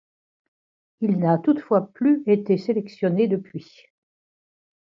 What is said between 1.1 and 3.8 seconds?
n'a toutefois plus été sélectionné depuis.